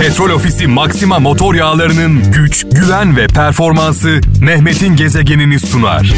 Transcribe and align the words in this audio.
Petrol 0.00 0.30
Ofisi 0.30 0.66
Maxima 0.66 1.18
motor 1.18 1.54
yağlarının 1.54 2.32
güç, 2.32 2.66
güven 2.72 3.16
ve 3.16 3.26
performansı 3.26 4.20
Mehmet'in 4.40 4.96
gezegenini 4.96 5.60
sunar. 5.60 6.14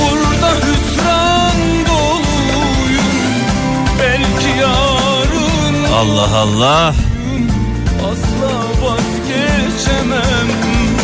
Burada 0.00 0.54
hüsran 0.56 1.56
doluyum 1.86 3.04
Belki 4.00 4.60
yarın 4.60 5.84
Allah 5.94 6.36
Allah. 6.36 6.94
asla 8.00 8.84
vazgeçemem 8.84 10.48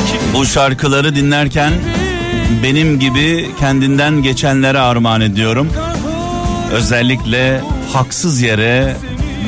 ki 0.06 0.18
Bu 0.34 0.46
şarkıları 0.46 1.14
dinlerken 1.14 1.72
benim 2.62 2.98
gibi 3.00 3.50
kendinden 3.60 4.22
geçenlere 4.22 4.78
armağan 4.78 5.20
ediyorum. 5.20 5.68
Özellikle 6.72 7.60
haksız 7.92 8.40
yere 8.42 8.96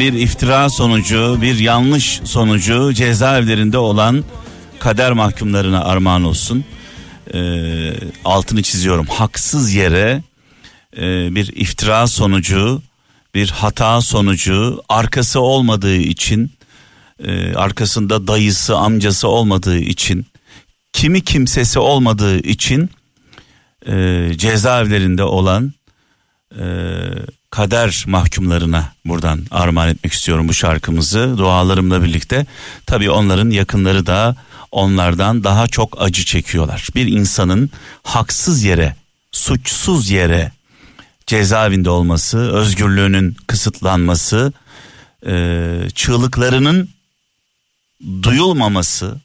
bir 0.01 0.13
iftira 0.13 0.71
sonucu, 0.71 1.39
bir 1.43 1.59
yanlış 1.59 2.21
sonucu 2.25 2.93
cezaevlerinde 2.93 3.79
olan 3.79 4.25
kader 4.79 5.13
mahkumlarına 5.13 5.85
armağan 5.85 6.25
olsun. 6.25 6.65
Ee, 7.35 7.93
altını 8.25 8.63
çiziyorum. 8.63 9.07
Haksız 9.07 9.75
yere 9.75 10.23
e, 10.97 11.35
bir 11.35 11.53
iftira 11.57 12.07
sonucu, 12.07 12.83
bir 13.35 13.49
hata 13.49 14.01
sonucu, 14.01 14.83
arkası 14.89 15.41
olmadığı 15.41 15.97
için, 15.97 16.53
e, 17.25 17.55
arkasında 17.55 18.27
dayısı, 18.27 18.77
amcası 18.77 19.29
olmadığı 19.29 19.79
için, 19.79 20.27
kimi 20.93 21.21
kimsesi 21.21 21.79
olmadığı 21.79 22.39
için 22.39 22.91
e, 23.87 24.27
cezaevlerinde 24.37 25.25
olan 25.25 25.73
e, 26.59 26.65
kader 27.51 28.05
mahkumlarına 28.07 28.93
buradan 29.05 29.47
armağan 29.51 29.89
etmek 29.89 30.13
istiyorum 30.13 30.49
bu 30.49 30.55
şarkımızı 30.55 31.35
dualarımla 31.39 32.03
birlikte. 32.05 32.47
Tabii 32.87 33.11
onların 33.11 33.51
yakınları 33.51 34.07
da 34.07 34.37
onlardan 34.71 35.45
daha 35.45 35.67
çok 35.67 36.03
acı 36.03 36.25
çekiyorlar. 36.25 36.89
Bir 36.95 37.07
insanın 37.07 37.71
haksız 38.03 38.65
yere, 38.65 38.97
suçsuz 39.33 40.11
yere 40.11 40.53
cezaevinde 41.27 41.91
olması, 41.91 42.39
özgürlüğünün 42.39 43.37
kısıtlanması, 43.47 44.53
e, 45.27 45.33
çığlıklarının 45.95 46.89
duyulmaması, 48.23 49.21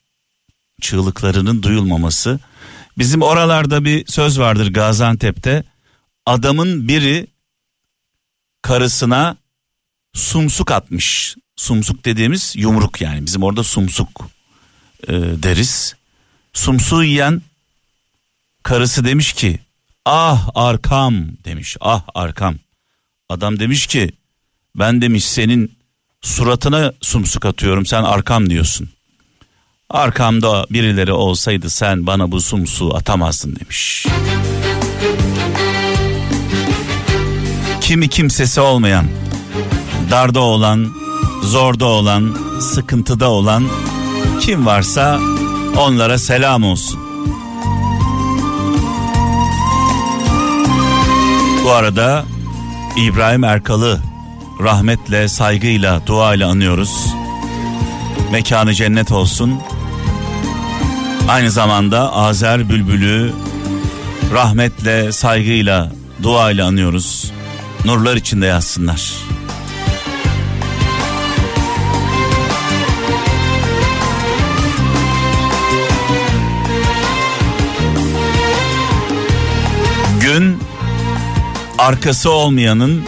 çığlıklarının 0.82 1.64
duyulmaması. 1.64 2.40
Bizim 2.98 3.22
oralarda 3.22 3.86
bir 3.86 4.06
söz 4.08 4.40
vardır 4.40 4.74
Gaziantep'te. 4.74 5.64
Adamın 6.26 6.88
biri 6.88 7.28
karısına 8.66 9.38
sumsuk 10.14 10.72
atmış. 10.72 11.36
Sumsuk 11.56 12.06
dediğimiz 12.06 12.54
yumruk 12.56 13.02
yani 13.02 13.26
bizim 13.26 13.44
orada 13.44 13.64
sumsuk 13.64 14.30
e, 15.08 15.14
deriz. 15.14 15.96
Sumsuğu 16.54 17.04
yiyen 17.04 17.42
karısı 18.64 19.06
demiş 19.06 19.34
ki 19.34 19.60
ah 20.06 20.50
arkam 20.56 21.16
demiş 21.46 21.78
ah 21.82 22.04
arkam. 22.16 22.56
Adam 23.30 23.60
demiş 23.60 23.88
ki 23.88 24.12
ben 24.76 25.02
demiş 25.02 25.26
senin 25.26 25.78
suratına 26.22 26.94
sumsuk 27.02 27.46
atıyorum 27.46 27.86
sen 27.86 28.04
arkam 28.04 28.50
diyorsun. 28.50 28.90
Arkamda 29.90 30.66
birileri 30.70 31.12
olsaydı 31.12 31.70
sen 31.70 32.08
bana 32.08 32.32
bu 32.32 32.42
sumsuğu 32.42 32.96
atamazdın 32.96 33.56
demiş. 33.56 34.06
Kimi 37.86 38.08
kimsesi 38.08 38.62
olmayan, 38.62 39.06
darda 40.12 40.40
olan, 40.40 40.88
zorda 41.44 41.86
olan, 41.86 42.38
sıkıntıda 42.60 43.30
olan 43.30 43.64
kim 44.42 44.66
varsa 44.66 45.20
onlara 45.78 46.18
selam 46.18 46.64
olsun. 46.64 47.00
Bu 51.64 51.72
arada 51.72 52.26
İbrahim 52.98 53.44
Erkal'ı 53.44 54.00
rahmetle, 54.64 55.28
saygıyla, 55.28 56.08
duayla 56.08 56.50
anıyoruz. 56.50 57.08
Mekanı 58.32 58.74
cennet 58.74 59.12
olsun. 59.12 59.60
Aynı 61.30 61.52
zamanda 61.52 62.14
Azer 62.14 62.70
Bülbül'ü 62.70 63.34
rahmetle, 64.34 65.12
saygıyla, 65.12 65.92
duayla 66.24 66.68
anıyoruz. 66.68 67.35
Nurlar 67.86 68.16
içinde 68.16 68.46
yatsınlar. 68.46 69.14
Gün 80.22 80.60
arkası 81.78 82.32
olmayanın 82.32 83.04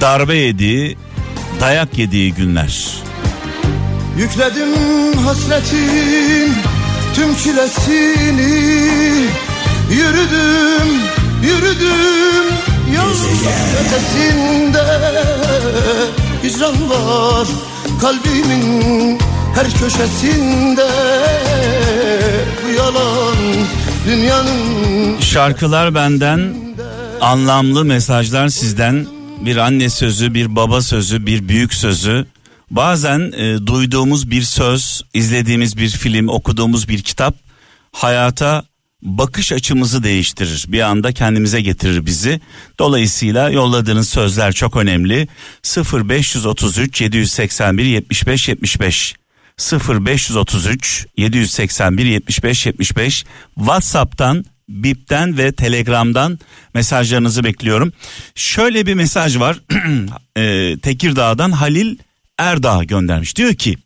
darbe 0.00 0.36
yediği, 0.36 0.96
dayak 1.60 1.98
yediği 1.98 2.34
günler. 2.34 2.94
Yükledim 4.18 4.68
hasretin 5.18 6.54
tüm 7.14 7.36
çilesini 7.36 8.84
Yürüdüm, 9.90 10.88
yürüdüm 11.42 12.73
yalnız 12.94 13.26
ötesinde 13.80 14.84
Hicran 16.42 16.90
var 16.90 17.48
kalbimin 18.00 19.18
her 19.54 19.70
köşesinde 19.70 20.88
Bu 22.64 22.72
yalan 22.72 23.36
dünyanın 24.06 25.20
Şarkılar 25.20 25.94
benden, 25.94 26.54
anlamlı 27.20 27.84
mesajlar 27.84 28.48
sizden. 28.48 29.06
Bir 29.40 29.56
anne 29.56 29.90
sözü, 29.90 30.34
bir 30.34 30.56
baba 30.56 30.80
sözü, 30.80 31.26
bir 31.26 31.48
büyük 31.48 31.74
sözü. 31.74 32.26
Bazen 32.70 33.32
e, 33.36 33.66
duyduğumuz 33.66 34.30
bir 34.30 34.42
söz, 34.42 35.02
izlediğimiz 35.14 35.76
bir 35.76 35.88
film, 35.88 36.28
okuduğumuz 36.28 36.88
bir 36.88 37.02
kitap 37.02 37.34
hayata 37.92 38.64
bakış 39.04 39.52
açımızı 39.52 40.02
değiştirir. 40.02 40.64
Bir 40.68 40.80
anda 40.80 41.12
kendimize 41.12 41.60
getirir 41.60 42.06
bizi. 42.06 42.40
Dolayısıyla 42.78 43.50
yolladığınız 43.50 44.08
sözler 44.08 44.52
çok 44.52 44.76
önemli. 44.76 45.28
0533 45.92 47.00
781 47.00 47.84
75 47.84 48.48
75 48.48 49.14
0533 49.88 51.06
781 51.16 52.04
75 52.04 52.66
75 52.66 53.24
WhatsApp'tan 53.54 54.44
Bip'ten 54.68 55.38
ve 55.38 55.52
Telegram'dan 55.52 56.38
mesajlarınızı 56.74 57.44
bekliyorum. 57.44 57.92
Şöyle 58.34 58.86
bir 58.86 58.94
mesaj 58.94 59.38
var. 59.38 59.60
e, 60.36 60.76
Tekirdağ'dan 60.82 61.50
Halil 61.50 61.98
Erdağ 62.38 62.84
göndermiş. 62.84 63.36
Diyor 63.36 63.54
ki 63.54 63.78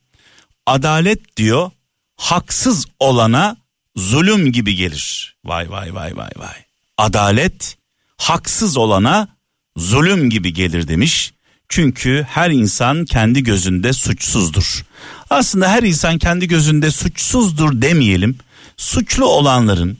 adalet 0.67 1.37
diyor 1.37 1.71
haksız 2.17 2.87
olana 3.01 3.57
zulüm 3.99 4.53
gibi 4.53 4.75
gelir. 4.75 5.35
Vay 5.45 5.71
vay 5.71 5.95
vay 5.95 6.17
vay 6.17 6.31
vay. 6.37 6.57
Adalet 6.99 7.77
haksız 8.19 8.77
olana 8.77 9.29
zulüm 9.77 10.31
gibi 10.31 10.53
gelir 10.53 10.89
demiş. 10.89 11.33
Çünkü 11.69 12.27
her 12.29 12.51
insan 12.51 13.05
kendi 13.05 13.43
gözünde 13.43 13.93
suçsuzdur. 13.93 14.85
Aslında 15.31 15.69
her 15.69 15.83
insan 15.83 16.19
kendi 16.19 16.49
gözünde 16.49 16.91
suçsuzdur 16.91 17.83
demeyelim. 17.83 18.39
Suçlu 18.77 19.27
olanların, 19.27 19.99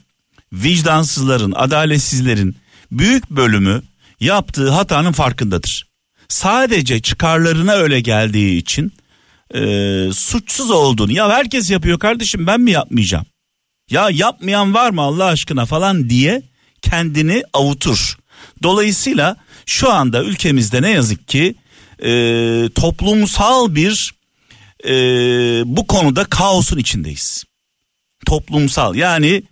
vicdansızların, 0.53 1.51
adaletsizlerin 1.51 2.55
büyük 2.91 3.29
bölümü 3.29 3.81
yaptığı 4.19 4.69
hatanın 4.69 5.11
farkındadır. 5.11 5.87
Sadece 6.27 7.01
çıkarlarına 7.01 7.73
öyle 7.73 7.99
geldiği 7.99 8.57
için 8.57 8.93
e, 9.53 9.59
suçsuz 10.13 10.71
olduğunu 10.71 11.11
ya 11.11 11.29
herkes 11.29 11.71
yapıyor 11.71 11.99
kardeşim 11.99 12.47
ben 12.47 12.61
mi 12.61 12.71
yapmayacağım? 12.71 13.25
Ya 13.89 14.09
yapmayan 14.09 14.73
var 14.73 14.89
mı 14.89 15.01
Allah 15.01 15.25
aşkına 15.25 15.65
falan 15.65 16.09
diye 16.09 16.41
kendini 16.81 17.43
avutur. 17.53 18.17
Dolayısıyla 18.63 19.37
şu 19.65 19.91
anda 19.91 20.23
ülkemizde 20.23 20.81
ne 20.81 20.89
yazık 20.89 21.27
ki 21.27 21.55
e, 22.03 22.11
toplumsal 22.75 23.75
bir 23.75 24.13
e, 24.85 24.93
bu 25.65 25.87
konuda 25.87 26.25
kaosun 26.25 26.77
içindeyiz. 26.77 27.43
Toplumsal 28.25 28.95
yani 28.95 29.43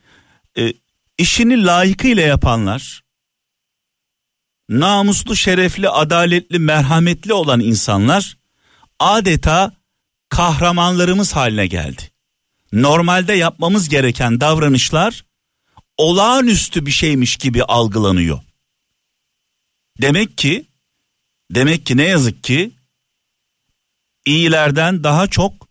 e, 0.57 0.73
işini 1.17 1.65
layıkıyla 1.65 2.23
yapanlar, 2.23 3.03
namuslu, 4.69 5.35
şerefli, 5.35 5.89
adaletli, 5.89 6.59
merhametli 6.59 7.33
olan 7.33 7.59
insanlar 7.59 8.37
adeta 8.99 9.71
kahramanlarımız 10.29 11.35
haline 11.35 11.67
geldi. 11.67 12.11
Normalde 12.73 13.33
yapmamız 13.33 13.89
gereken 13.89 14.41
davranışlar 14.41 15.25
olağanüstü 15.97 16.85
bir 16.85 16.91
şeymiş 16.91 17.37
gibi 17.37 17.63
algılanıyor. 17.63 18.39
Demek 20.01 20.37
ki 20.37 20.65
demek 21.51 21.85
ki 21.85 21.97
ne 21.97 22.03
yazık 22.03 22.43
ki 22.43 22.71
iyilerden 24.25 25.03
daha 25.03 25.27
çok 25.27 25.67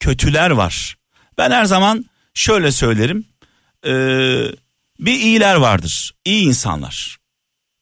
kötüler 0.00 0.50
var. 0.50 0.96
Ben 1.38 1.50
her 1.50 1.64
zaman 1.64 2.04
şöyle 2.34 2.72
söylerim. 2.72 3.28
Ee, 3.86 4.52
bir 4.98 5.20
iyiler 5.20 5.54
vardır. 5.54 6.14
iyi 6.24 6.46
insanlar. 6.46 7.18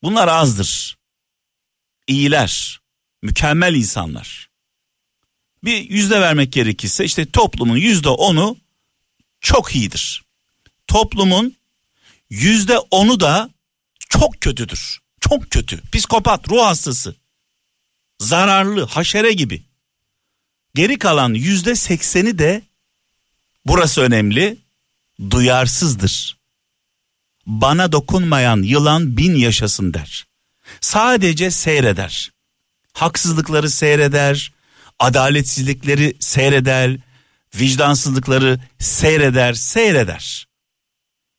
Bunlar 0.03 0.29
azdır. 0.29 0.97
İyiler, 2.07 2.81
mükemmel 3.23 3.75
insanlar. 3.75 4.49
Bir 5.65 5.91
yüzde 5.91 6.21
vermek 6.21 6.53
gerekirse 6.53 7.05
işte 7.05 7.31
toplumun 7.31 7.77
yüzde 7.77 8.09
onu 8.09 8.57
çok 9.41 9.77
iyidir. 9.77 10.25
Toplumun 10.87 11.57
yüzde 12.31 12.79
onu 12.79 13.21
da 13.21 13.51
çok 14.09 14.41
kötüdür. 14.41 15.01
Çok 15.21 15.51
kötü. 15.51 15.83
Psikopat, 15.93 16.49
ruh 16.49 16.63
hastası. 16.63 17.15
Zararlı, 18.21 18.87
haşere 18.87 19.33
gibi. 19.33 19.63
Geri 20.75 20.99
kalan 20.99 21.35
yüzde 21.35 21.75
sekseni 21.75 22.39
de 22.39 22.63
burası 23.67 24.01
önemli 24.01 24.59
duyarsızdır. 25.31 26.37
Bana 27.47 27.93
dokunmayan 27.93 28.63
yılan 28.63 29.17
bin 29.17 29.35
yaşasın 29.35 29.95
der. 29.95 30.27
Sadece 30.81 31.51
seyreder. 31.51 32.33
Haksızlıkları 32.93 33.71
seyreder, 33.71 34.53
adaletsizlikleri 34.99 36.17
seyreder, 36.21 36.97
vicdansızlıkları 37.55 38.61
seyreder, 38.79 39.55
seyreder. 39.55 40.47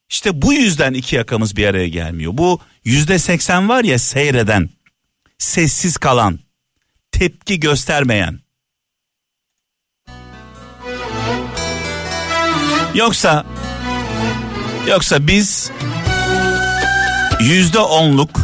İşte 0.09 0.41
bu 0.41 0.53
yüzden 0.53 0.93
iki 0.93 1.15
yakamız 1.15 1.57
bir 1.57 1.67
araya 1.67 1.87
gelmiyor. 1.87 2.31
Bu 2.35 2.59
yüzde 2.83 3.19
seksen 3.19 3.69
var 3.69 3.83
ya 3.83 3.99
seyreden, 3.99 4.69
sessiz 5.37 5.97
kalan, 5.97 6.39
tepki 7.11 7.59
göstermeyen. 7.59 8.39
Yoksa 12.95 13.45
yoksa 14.87 15.27
biz 15.27 15.71
yüzde 17.39 17.79
onluk 17.79 18.39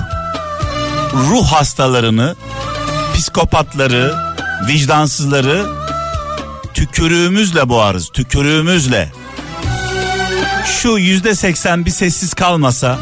ruh 1.13 1.48
hastalarını, 1.48 2.36
psikopatları, 3.13 4.32
vicdansızları 4.68 5.65
tükürüğümüzle 6.74 7.69
boğarız, 7.69 8.10
tükürüğümüzle. 8.10 9.12
Şu 10.65 10.89
yüzde 10.89 11.36
seksen 11.36 11.86
bir 11.86 11.92
sessiz 11.92 12.33
kalmasa 12.33 13.00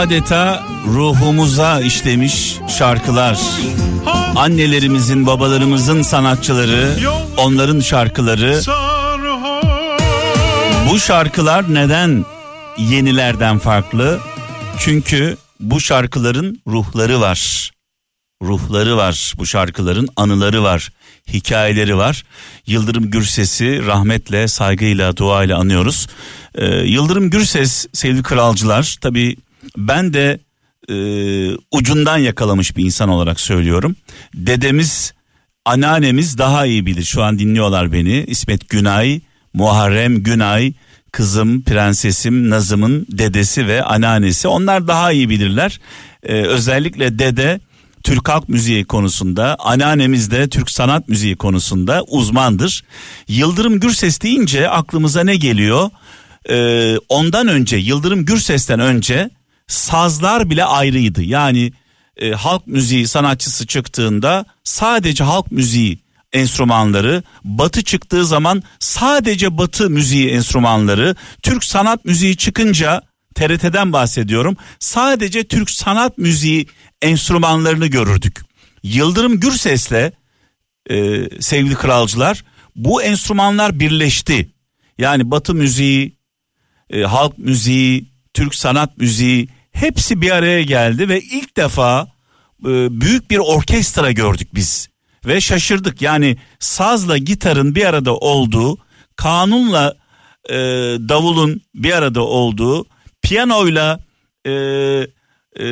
adeta 0.00 0.69
ruhumuza 0.86 1.80
işlemiş 1.80 2.56
şarkılar. 2.78 3.38
Annelerimizin, 4.36 5.26
babalarımızın 5.26 6.02
sanatçıları, 6.02 6.96
onların 7.36 7.80
şarkıları. 7.80 8.60
Bu 10.90 10.98
şarkılar 11.00 11.74
neden 11.74 12.24
yenilerden 12.78 13.58
farklı? 13.58 14.20
Çünkü 14.78 15.36
bu 15.60 15.80
şarkıların 15.80 16.62
ruhları 16.66 17.20
var. 17.20 17.70
Ruhları 18.42 18.96
var 18.96 19.34
bu 19.38 19.46
şarkıların 19.46 20.08
anıları 20.16 20.62
var 20.62 20.88
hikayeleri 21.32 21.96
var. 21.96 22.24
Yıldırım 22.66 23.10
Gürses'i 23.10 23.86
rahmetle 23.86 24.48
saygıyla 24.48 25.16
duayla 25.16 25.58
anıyoruz. 25.58 26.06
Ee, 26.54 26.66
Yıldırım 26.66 27.30
Gürses 27.30 27.86
sevgili 27.92 28.22
kralcılar 28.22 28.96
tabi 29.00 29.36
ben 29.76 30.12
de 30.12 30.38
e, 30.88 30.94
ucundan 31.70 32.18
yakalamış 32.18 32.76
bir 32.76 32.84
insan 32.84 33.08
olarak 33.08 33.40
söylüyorum. 33.40 33.96
Dedemiz 34.34 35.14
anneannemiz 35.64 36.38
daha 36.38 36.66
iyi 36.66 36.86
bilir 36.86 37.04
şu 37.04 37.22
an 37.22 37.38
dinliyorlar 37.38 37.92
beni 37.92 38.24
İsmet 38.26 38.68
Günay 38.68 39.20
Muharrem 39.54 40.22
Günay 40.22 40.72
kızım 41.12 41.62
prensesim 41.62 42.50
Nazım'ın 42.50 43.06
dedesi 43.10 43.66
ve 43.66 43.82
anneannesi 43.82 44.48
onlar 44.48 44.88
daha 44.88 45.12
iyi 45.12 45.28
bilirler. 45.28 45.80
Ee, 46.22 46.32
özellikle 46.32 47.18
dede 47.18 47.60
Türk 48.02 48.28
halk 48.28 48.48
müziği 48.48 48.84
konusunda 48.84 49.56
anneannemiz 49.58 50.30
de 50.30 50.48
Türk 50.48 50.70
sanat 50.70 51.08
müziği 51.08 51.36
konusunda 51.36 52.02
uzmandır. 52.08 52.84
Yıldırım 53.28 53.80
Gürses 53.80 54.20
deyince 54.20 54.68
aklımıza 54.68 55.24
ne 55.24 55.36
geliyor? 55.36 55.90
Ee, 56.50 56.96
ondan 57.08 57.48
önce 57.48 57.76
Yıldırım 57.76 58.24
Gürses'ten 58.24 58.80
önce 58.80 59.30
sazlar 59.70 60.50
bile 60.50 60.64
ayrıydı. 60.64 61.22
Yani 61.22 61.72
e, 62.16 62.30
halk 62.30 62.66
müziği 62.66 63.08
sanatçısı 63.08 63.66
çıktığında 63.66 64.44
sadece 64.64 65.24
halk 65.24 65.52
müziği 65.52 65.98
enstrümanları, 66.32 67.22
batı 67.44 67.84
çıktığı 67.84 68.24
zaman 68.26 68.62
sadece 68.78 69.58
batı 69.58 69.90
müziği 69.90 70.30
enstrümanları, 70.30 71.16
Türk 71.42 71.64
sanat 71.64 72.04
müziği 72.04 72.36
çıkınca 72.36 73.02
TRT'den 73.34 73.92
bahsediyorum. 73.92 74.56
Sadece 74.78 75.44
Türk 75.44 75.70
sanat 75.70 76.18
müziği 76.18 76.66
enstrümanlarını 77.02 77.86
görürdük. 77.86 78.40
Yıldırım 78.82 79.40
Gürses'le 79.40 80.12
e, 80.90 81.24
sevgili 81.40 81.74
kralcılar 81.74 82.44
bu 82.76 83.02
enstrümanlar 83.02 83.80
birleşti. 83.80 84.50
Yani 84.98 85.30
batı 85.30 85.54
müziği, 85.54 86.16
e, 86.90 87.02
halk 87.02 87.38
müziği, 87.38 88.10
Türk 88.34 88.54
sanat 88.54 88.98
müziği 88.98 89.48
hepsi 89.80 90.20
bir 90.20 90.30
araya 90.30 90.62
geldi 90.62 91.08
ve 91.08 91.20
ilk 91.20 91.56
defa 91.56 92.08
e, 92.64 93.00
büyük 93.00 93.30
bir 93.30 93.38
orkestra 93.38 94.12
gördük 94.12 94.48
biz 94.54 94.88
ve 95.26 95.40
şaşırdık. 95.40 96.02
Yani 96.02 96.36
sazla 96.58 97.18
gitarın 97.18 97.74
bir 97.74 97.84
arada 97.86 98.16
olduğu, 98.16 98.78
kanunla 99.16 99.94
e, 100.48 100.54
davulun 101.08 101.60
bir 101.74 101.92
arada 101.92 102.20
olduğu, 102.22 102.86
piyanoyla 103.22 103.98
e, 104.46 104.50
e, 104.50 105.66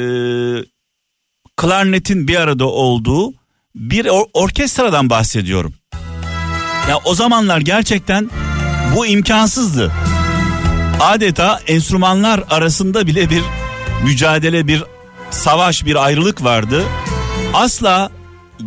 klarnetin 1.56 2.28
bir 2.28 2.36
arada 2.36 2.66
olduğu 2.66 3.32
bir 3.74 4.04
or- 4.04 4.30
orkestradan 4.32 5.10
bahsediyorum. 5.10 5.74
Ya 6.88 6.98
o 7.04 7.14
zamanlar 7.14 7.60
gerçekten 7.60 8.30
bu 8.96 9.06
imkansızdı. 9.06 9.92
Adeta 11.00 11.60
enstrümanlar 11.66 12.44
arasında 12.50 13.06
bile 13.06 13.30
bir 13.30 13.42
mücadele, 14.04 14.66
bir 14.66 14.84
savaş, 15.30 15.84
bir 15.84 16.04
ayrılık 16.04 16.44
vardı. 16.44 16.84
Asla 17.54 18.10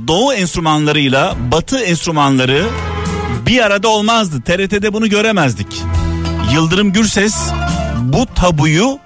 doğu 0.07 0.33
enstrümanlarıyla 0.33 1.35
batı 1.51 1.79
enstrümanları 1.79 2.67
bir 3.45 3.65
arada 3.65 3.87
olmazdı. 3.87 4.41
TRT'de 4.41 4.93
bunu 4.93 5.09
göremezdik. 5.09 5.81
Yıldırım 6.53 6.93
Gürses 6.93 7.35
bu 8.01 8.25
tabuyu 8.25 8.99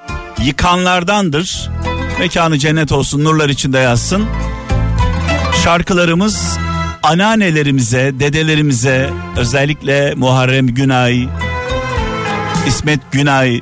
yıkanlardandır. 0.43 1.69
Mekanı 2.19 2.57
cennet 2.59 2.91
olsun, 2.91 3.23
nurlar 3.23 3.49
içinde 3.49 3.77
yazsın. 3.77 4.25
Şarkılarımız 5.63 6.57
anneannelerimize, 7.03 8.11
dedelerimize, 8.19 9.09
özellikle 9.37 10.13
Muharrem 10.15 10.67
Günay, 10.67 11.27
İsmet 12.67 12.99
Günay, 13.11 13.61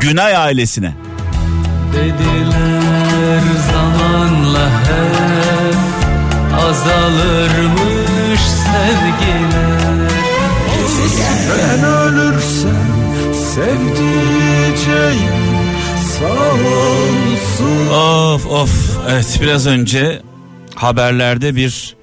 Günay 0.00 0.36
ailesine 0.36 1.01
Dediler 1.92 3.42
zamanla 3.72 4.70
hep 4.70 5.76
azalırmış 6.62 8.40
sevgiler. 8.40 10.12
Ben 11.58 11.84
ölürsem 11.84 13.34
sevdiceğim 13.34 15.32
sağ 16.18 16.52
olsun. 16.52 17.88
Of 17.88 18.46
of. 18.46 18.98
Evet 19.10 19.38
biraz 19.42 19.66
önce 19.66 20.22
haberlerde 20.74 21.56
bir 21.56 21.96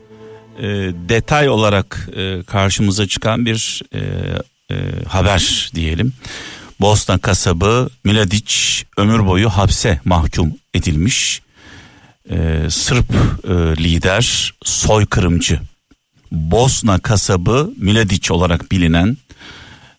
e, 0.59 0.67
detay 1.09 1.49
olarak 1.49 2.09
e, 2.15 2.43
karşımıza 2.43 3.07
çıkan 3.07 3.45
bir 3.45 3.81
e, 3.93 3.99
e, 4.71 4.75
haber 5.07 5.71
diyelim. 5.75 6.13
Bosna 6.79 7.17
kasabı 7.17 7.89
Miladiç 8.03 8.85
ömür 8.97 9.25
boyu 9.25 9.49
hapse 9.49 9.99
mahkum 10.05 10.53
edilmiş. 10.73 11.41
E, 12.29 12.69
Sırp 12.69 13.11
e, 13.43 13.53
lider 13.83 14.53
soykırımcı 14.63 15.59
Bosna 16.31 16.99
kasabı 16.99 17.73
Miladiç 17.77 18.31
olarak 18.31 18.71
bilinen 18.71 19.17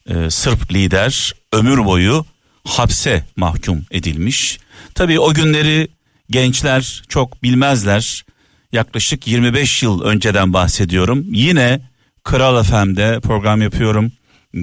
e, 0.07 0.31
Sırp 0.31 0.73
lider 0.73 1.35
ömür 1.53 1.85
boyu 1.85 2.27
hapse 2.65 3.25
mahkum 3.37 3.85
edilmiş. 3.91 4.59
Tabii 4.95 5.21
o 5.21 5.35
günleri 5.35 5.89
gençler 6.31 7.03
çok 7.09 7.43
bilmezler. 7.43 8.25
Yaklaşık 8.73 9.27
25 9.27 9.83
yıl 9.83 10.03
önceden 10.03 10.53
bahsediyorum. 10.53 11.27
Yine 11.33 11.81
Kral 12.25 12.63
FM'de 12.63 13.21
program 13.21 13.63
yapıyorum. 13.63 14.13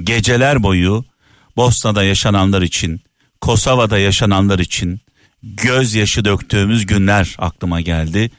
Geceler 0.03 0.63
boyu 0.63 1.05
Bosna'da 1.57 2.03
yaşananlar 2.03 2.61
için, 2.61 3.01
Kosova'da 3.41 3.97
yaşananlar 3.97 4.59
için 4.59 5.01
gözyaşı 5.43 6.25
döktüğümüz 6.25 6.85
günler 6.85 7.35
aklıma 7.37 7.81
geldi. 7.81 8.31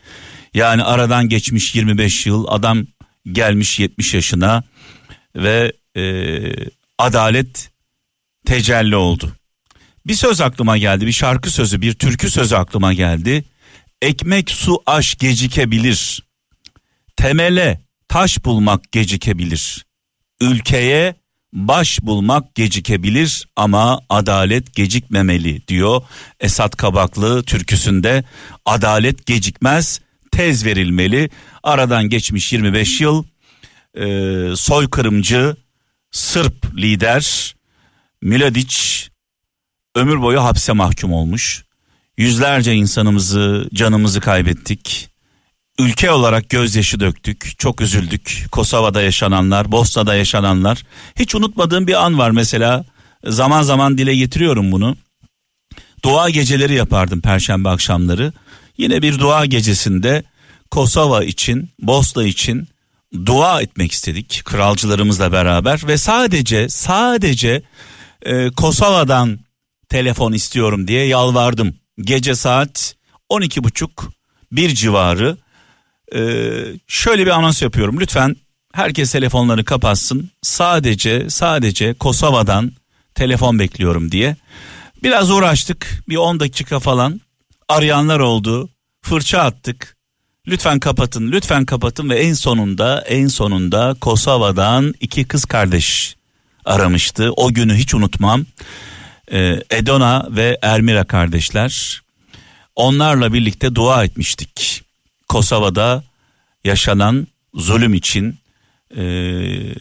Yani 0.54 0.82
aradan 0.82 1.28
geçmiş 1.28 1.74
25 1.74 2.26
yıl 2.26 2.46
adam 2.48 2.86
gelmiş 3.32 3.78
70 3.78 4.14
yaşına 4.14 4.62
ve 5.36 5.72
e, 5.96 6.02
adalet 6.98 7.70
tecelli 8.46 8.96
oldu. 8.96 9.32
Bir 10.06 10.14
söz 10.14 10.40
aklıma 10.40 10.78
geldi, 10.78 11.06
bir 11.06 11.12
şarkı 11.12 11.50
sözü, 11.50 11.80
bir 11.80 11.94
türkü 11.94 12.30
sözü 12.30 12.54
aklıma 12.54 12.92
geldi. 12.92 13.44
Ekmek, 14.02 14.50
su, 14.50 14.82
aş 14.86 15.14
gecikebilir. 15.14 16.22
Temele 17.16 17.80
taş 18.08 18.44
bulmak 18.44 18.92
gecikebilir. 18.92 19.86
Ülkeye 20.40 21.14
baş 21.52 22.02
bulmak 22.02 22.54
gecikebilir 22.54 23.48
ama 23.56 24.00
adalet 24.08 24.74
gecikmemeli 24.74 25.68
diyor 25.68 26.02
Esat 26.40 26.76
Kabaklı 26.76 27.42
türküsünde. 27.42 28.24
Adalet 28.64 29.26
gecikmez, 29.26 30.00
tez 30.30 30.64
verilmeli. 30.64 31.30
Aradan 31.62 32.08
geçmiş 32.08 32.52
25 32.52 33.00
yıl 33.00 33.24
e, 33.94 34.06
soykırımcı 34.56 35.56
Sırp 36.10 36.76
lider 36.76 37.54
Miladic 38.22 38.76
ömür 39.94 40.22
boyu 40.22 40.44
hapse 40.44 40.72
mahkum 40.72 41.12
olmuş. 41.12 41.64
Yüzlerce 42.16 42.74
insanımızı, 42.74 43.68
canımızı 43.74 44.20
kaybettik. 44.20 45.10
Ülke 45.78 46.10
olarak 46.10 46.48
gözyaşı 46.48 47.00
döktük, 47.00 47.58
çok 47.58 47.80
üzüldük. 47.80 48.46
Kosova'da 48.52 49.02
yaşananlar, 49.02 49.72
Bosna'da 49.72 50.14
yaşananlar. 50.14 50.82
Hiç 51.18 51.34
unutmadığım 51.34 51.86
bir 51.86 52.04
an 52.04 52.18
var 52.18 52.30
mesela. 52.30 52.84
Zaman 53.24 53.62
zaman 53.62 53.98
dile 53.98 54.16
getiriyorum 54.16 54.72
bunu. 54.72 54.96
Dua 56.04 56.30
geceleri 56.30 56.74
yapardım 56.74 57.20
perşembe 57.20 57.68
akşamları. 57.68 58.32
Yine 58.78 59.02
bir 59.02 59.18
dua 59.18 59.46
gecesinde 59.46 60.24
Kosova 60.70 61.24
için, 61.24 61.70
Bosna 61.78 62.24
için 62.24 62.68
dua 63.26 63.62
etmek 63.62 63.92
istedik 63.92 64.42
kralcılarımızla 64.44 65.32
beraber 65.32 65.80
ve 65.86 65.98
sadece 65.98 66.68
sadece 66.68 67.62
e, 68.22 68.50
Kosova'dan 68.50 69.38
telefon 69.88 70.32
istiyorum 70.32 70.88
diye 70.88 71.06
yalvardım. 71.06 71.74
Gece 72.00 72.34
saat 72.34 72.96
12 73.28 73.64
buçuk 73.64 74.12
bir 74.52 74.68
civarı 74.74 75.36
e, 76.14 76.20
şöyle 76.86 77.26
bir 77.26 77.30
anons 77.30 77.62
yapıyorum. 77.62 78.00
Lütfen 78.00 78.36
herkes 78.72 79.12
telefonlarını 79.12 79.64
kapatsın. 79.64 80.30
Sadece 80.42 81.30
sadece 81.30 81.94
Kosova'dan 81.94 82.72
telefon 83.14 83.58
bekliyorum 83.58 84.12
diye. 84.12 84.36
Biraz 85.02 85.30
uğraştık 85.30 86.02
bir 86.08 86.16
10 86.16 86.40
dakika 86.40 86.80
falan 86.80 87.20
arayanlar 87.68 88.20
oldu. 88.20 88.68
Fırça 89.02 89.40
attık. 89.40 89.96
Lütfen 90.48 90.78
kapatın, 90.78 91.32
lütfen 91.32 91.64
kapatın 91.64 92.10
ve 92.10 92.18
en 92.18 92.32
sonunda 92.32 93.00
en 93.00 93.26
sonunda 93.26 93.96
Kosova'dan 94.00 94.94
iki 95.00 95.24
kız 95.24 95.44
kardeş 95.44 96.16
aramıştı. 96.64 97.32
O 97.36 97.52
günü 97.52 97.74
hiç 97.74 97.94
unutmam. 97.94 98.46
Ee, 99.32 99.62
Edona 99.70 100.26
ve 100.30 100.58
Ermira 100.62 101.04
kardeşler. 101.04 102.02
Onlarla 102.76 103.32
birlikte 103.32 103.74
dua 103.74 104.04
etmiştik. 104.04 104.82
Kosova'da 105.28 106.04
yaşanan 106.64 107.26
zulüm 107.54 107.94
için, 107.94 108.38
e, 108.96 109.02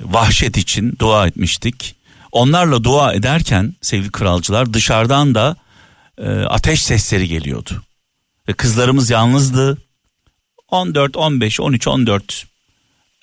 vahşet 0.01 0.57
için 0.57 0.95
dua 0.99 1.27
etmiştik. 1.27 1.95
Onlarla 2.31 2.83
dua 2.83 3.13
ederken 3.13 3.75
sevgili 3.81 4.11
kralcılar 4.11 4.73
dışarıdan 4.73 5.35
da 5.35 5.55
e, 6.17 6.29
ateş 6.29 6.83
sesleri 6.83 7.27
geliyordu. 7.27 7.83
Ve 8.47 8.53
kızlarımız 8.53 9.09
yalnızdı. 9.09 9.77
14, 10.69 11.17
15, 11.17 11.59
13, 11.59 11.87
14 11.87 12.45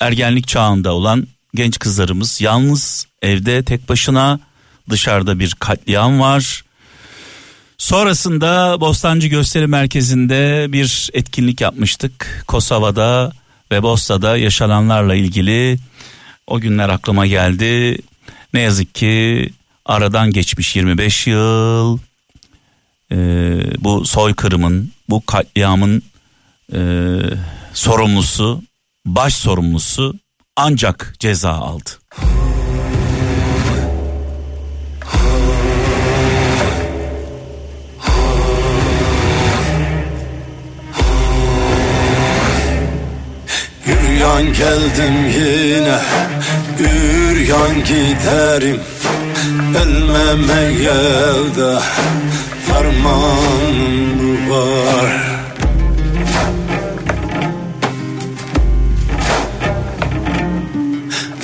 ergenlik 0.01 0.49
çağında 0.49 0.93
olan 0.95 1.27
genç 1.55 1.79
kızlarımız 1.79 2.41
yalnız 2.41 3.07
evde 3.23 3.65
tek 3.65 3.89
başına 3.89 4.41
dışarıda 4.91 5.39
bir 5.39 5.55
katliam 5.61 6.21
var. 6.21 6.64
Sonrasında 7.85 8.81
Bostancı 8.81 9.29
Gösteri 9.29 9.67
Merkezi'nde 9.67 10.73
bir 10.73 11.11
etkinlik 11.13 11.61
yapmıştık. 11.61 12.45
Kosova'da 12.49 13.33
ve 13.71 13.83
Bosna'da 13.83 14.37
yaşananlarla 14.37 15.15
ilgili 15.15 15.79
o 16.47 16.61
günler 16.61 16.89
aklıma 16.89 17.27
geldi. 17.27 17.99
Ne 18.55 18.61
yazık 18.61 18.95
ki 18.95 19.51
aradan 19.85 20.31
geçmiş 20.31 20.77
25 20.77 21.27
yıl. 21.27 21.99
Ee, 23.13 23.17
bu 23.79 24.07
soykırımın, 24.07 24.93
bu 25.09 25.27
katliamın 25.27 26.03
e, 26.73 26.81
sorumlusu, 27.75 28.63
baş 29.07 29.35
sorumlusu 29.35 30.15
ancak 30.57 31.17
ceza 31.19 31.53
aldı. 31.53 31.91
Üryan 44.35 44.53
geldim 44.53 45.15
yine 45.27 45.99
Üryan 46.79 47.75
giderim. 47.85 48.81
Ölmemeye 49.83 50.95
de 51.57 51.79
Fermanım 52.67 54.51
var. 54.51 55.13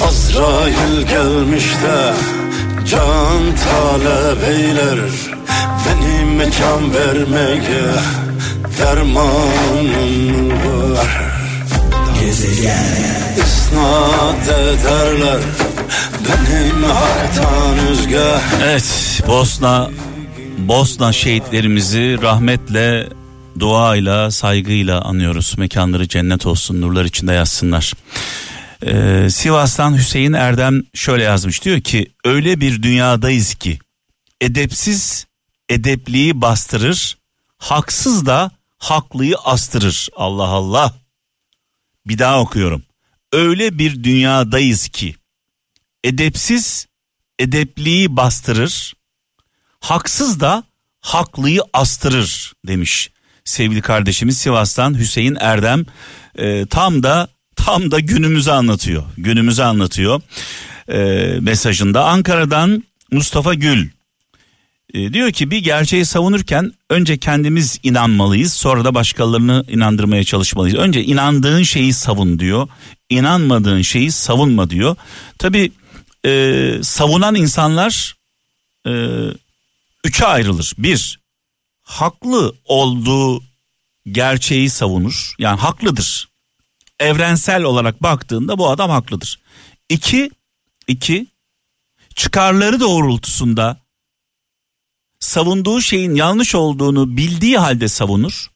Azrail 0.01 1.07
gelmiş 1.09 1.65
de 1.65 2.15
Can 2.91 3.43
talep 3.65 4.49
eyler. 4.49 4.99
Benim 5.87 6.51
can 6.51 6.95
vermeye 6.95 7.95
Dermanım 8.79 10.51
var 10.97 11.30
İsnat 12.41 14.49
ederler 14.49 15.41
Benim 16.29 16.83
haktan 16.83 17.79
özge 17.91 18.35
Evet 18.63 19.21
Bosna 19.27 19.91
Bosna 20.59 21.13
şehitlerimizi 21.13 22.19
rahmetle 22.23 23.09
duayla 23.59 24.31
saygıyla 24.31 25.01
anıyoruz. 25.01 25.55
Mekanları 25.59 26.09
cennet 26.09 26.47
olsun 26.47 26.81
nurlar 26.81 27.05
içinde 27.05 27.33
yatsınlar. 27.33 27.93
Ee, 28.87 29.31
Sivas'tan 29.31 29.97
Hüseyin 29.97 30.33
Erdem 30.33 30.83
şöyle 30.95 31.23
yazmış 31.23 31.65
diyor 31.65 31.81
ki 31.81 32.13
öyle 32.25 32.61
bir 32.61 32.83
dünyadayız 32.83 33.55
ki 33.55 33.79
edepsiz 34.41 35.27
edepliği 35.69 36.41
bastırır 36.41 37.19
haksız 37.59 38.27
da 38.27 38.51
haklıyı 38.79 39.37
astırır 39.45 40.09
Allah 40.17 40.49
Allah 40.49 41.00
bir 42.07 42.19
daha 42.19 42.41
okuyorum. 42.41 42.83
Öyle 43.33 43.79
bir 43.79 44.05
dünyadayız 44.05 44.89
ki 44.89 45.15
edepsiz 46.05 46.87
edepliği 47.39 48.17
bastırır 48.17 48.95
haksız 49.81 50.41
da 50.41 50.65
haklıyı 51.01 51.61
astırır 51.73 52.53
demiş 52.67 53.11
sevgili 53.45 53.83
kardeşimiz 53.83 54.39
Sivas'tan 54.39 54.99
Hüseyin 54.99 55.37
Erdem. 55.41 55.85
Ee, 56.39 56.67
tam 56.67 57.03
da 57.03 57.29
tam 57.57 57.91
da 57.91 58.01
günümüzü 58.01 58.51
anlatıyor 58.51 59.03
günümüzü 59.19 59.63
anlatıyor 59.63 60.21
Ee, 60.89 61.39
mesajında. 61.41 62.05
Ankara'dan 62.05 62.85
Mustafa 63.13 63.55
Gül 63.55 63.89
e, 64.95 65.13
diyor 65.13 65.33
ki 65.33 65.51
bir 65.51 65.59
gerçeği 65.59 66.05
savunurken 66.05 66.73
önce 66.91 67.19
kendimiz 67.19 67.79
inanmalıyız 67.83 68.53
sonra 68.53 68.85
da 68.85 68.95
başkalarını 68.95 69.65
inandırmaya 69.69 70.25
çalışmalıyız. 70.25 70.79
Önce 70.79 71.05
inandığın 71.05 71.63
şeyi 71.63 71.93
savun 71.93 72.39
diyor 72.39 72.69
inanmadığın 73.11 73.83
şeyi 73.83 74.13
savunma 74.13 74.71
diyor. 74.71 74.97
Tabi 75.39 75.73
e, 76.27 76.73
savunan 76.83 77.35
insanlar 77.35 78.17
e, 78.87 78.93
üçe 80.05 80.27
ayrılır. 80.27 80.75
Bir 80.79 81.21
haklı 81.83 82.55
olduğu 82.65 83.43
gerçeği 84.07 84.71
savunur 84.71 85.35
yani 85.39 85.61
haklıdır. 85.61 86.29
Evrensel 87.01 87.63
olarak 87.63 88.03
baktığında 88.03 88.59
bu 88.59 88.71
adam 88.71 88.91
haklıdır. 88.91 89.41
İki, 89.89 90.31
iki 90.89 91.27
çıkarları 92.15 92.81
doğrultusunda 92.81 93.81
savunduğu 95.31 95.81
şeyin 95.81 96.15
yanlış 96.15 96.55
olduğunu 96.55 97.17
bildiği 97.17 97.59
halde 97.59 97.89
savunur. 97.89 98.51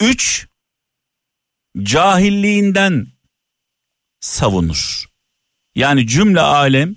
Üç, 0.00 0.48
cahilliğinden 1.82 3.06
savunur. 4.20 5.04
Yani 5.74 6.06
cümle 6.06 6.40
alem 6.40 6.96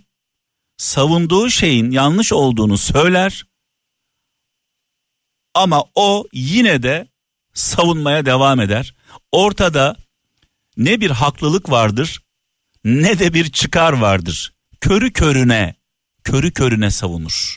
savunduğu 0.78 1.50
şeyin 1.50 1.92
yanlış 1.92 2.34
olduğunu 2.34 2.78
söyler 2.78 3.46
ama 5.54 5.84
o 5.96 6.28
yine 6.34 6.84
de 6.84 7.08
savunmaya 7.54 8.26
devam 8.26 8.60
eder. 8.60 8.96
Ortada 9.32 9.96
ne 10.78 11.02
bir 11.02 11.12
haklılık 11.12 11.70
vardır 11.70 12.22
ne 12.84 13.20
de 13.20 13.34
bir 13.34 13.52
çıkar 13.52 13.94
vardır. 13.94 14.54
Körü 14.82 15.14
körüne, 15.14 15.76
körü 16.24 16.52
körüne 16.52 16.92
savunur. 16.92 17.56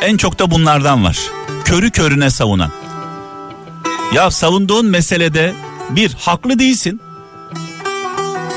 En 0.00 0.16
çok 0.16 0.38
da 0.38 0.50
bunlardan 0.50 1.04
var. 1.04 1.18
Körü 1.64 1.90
körüne 1.90 2.30
savunan. 2.30 2.70
Ya 4.12 4.30
savunduğun 4.30 4.86
meselede 4.86 5.54
bir 5.90 6.14
haklı 6.14 6.58
değilsin. 6.58 7.00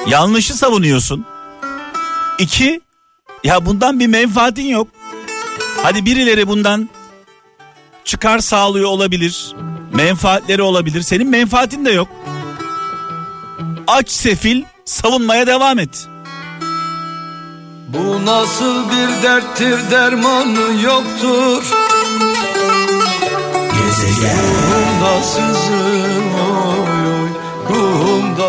Yanlışı 0.07 0.53
savunuyorsun. 0.53 1.25
İki 2.39 2.81
ya 3.43 3.65
bundan 3.65 3.99
bir 3.99 4.07
menfaatin 4.07 4.65
yok. 4.65 4.87
Hadi 5.83 6.05
birileri 6.05 6.47
bundan 6.47 6.89
çıkar 8.05 8.39
sağlıyor 8.39 8.89
olabilir. 8.89 9.55
Menfaatleri 9.93 10.61
olabilir. 10.61 11.01
Senin 11.01 11.29
menfaatin 11.29 11.85
de 11.85 11.91
yok. 11.91 12.07
Aç 13.87 14.09
sefil 14.09 14.63
savunmaya 14.85 15.47
devam 15.47 15.79
et. 15.79 16.07
Bu 17.93 18.25
nasıl 18.25 18.89
bir 18.89 19.23
derttir 19.23 19.91
dermanı 19.91 20.81
yoktur? 20.83 21.63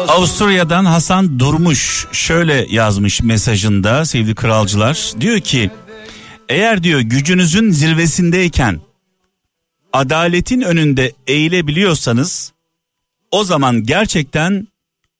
Avusturya'dan 0.08 0.84
Hasan 0.84 1.38
Durmuş 1.38 2.06
şöyle 2.12 2.66
yazmış 2.70 3.22
mesajında 3.22 4.04
sevgili 4.04 4.34
kralcılar. 4.34 5.12
Diyor 5.20 5.40
ki 5.40 5.70
eğer 6.48 6.82
diyor 6.82 7.00
gücünüzün 7.00 7.70
zirvesindeyken 7.70 8.80
adaletin 9.92 10.60
önünde 10.60 11.12
eğilebiliyorsanız 11.26 12.52
o 13.30 13.44
zaman 13.44 13.84
gerçekten 13.84 14.68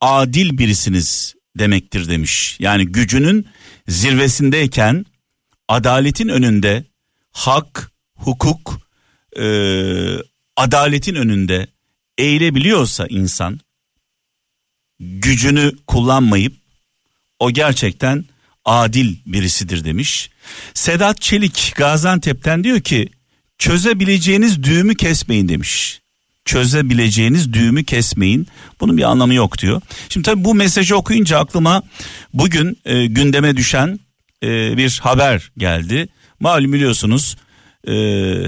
adil 0.01 0.59
birisiniz 0.59 1.40
demektir 1.59 2.09
demiş. 2.09 2.57
Yani 2.61 2.87
gücünün 2.87 3.47
zirvesindeyken 3.89 5.07
adaletin 5.69 6.29
önünde 6.29 6.85
hak, 7.33 7.93
hukuk, 8.15 8.81
e, 9.37 9.45
adaletin 10.57 11.15
önünde 11.15 11.67
eğilebiliyorsa 12.19 13.07
insan 13.07 13.61
gücünü 15.01 15.73
kullanmayıp 15.87 16.57
o 17.39 17.51
gerçekten 17.51 18.25
adil 18.65 19.17
birisidir 19.27 19.85
demiş. 19.85 20.31
Sedat 20.75 21.21
Çelik 21.21 21.73
Gaziantep'ten 21.77 22.65
diyor 22.65 22.81
ki 22.81 23.09
çözebileceğiniz 23.59 24.63
düğümü 24.63 24.95
kesmeyin 24.95 25.49
demiş. 25.49 26.00
Çözebileceğiniz 26.51 27.53
düğümü 27.53 27.85
kesmeyin. 27.85 28.47
Bunun 28.81 28.97
bir 28.97 29.03
anlamı 29.03 29.35
yok 29.35 29.59
diyor. 29.59 29.81
Şimdi 30.09 30.25
tabii 30.25 30.45
bu 30.45 30.55
mesajı 30.55 30.97
okuyunca 30.97 31.39
aklıma 31.39 31.83
bugün 32.35 32.79
e, 32.85 33.07
gündeme 33.07 33.57
düşen 33.57 34.01
e, 34.43 34.77
bir 34.77 35.01
haber 35.03 35.51
geldi. 35.59 36.09
Malum 36.41 36.73
biliyorsunuz 36.73 37.37
e, 37.87 37.93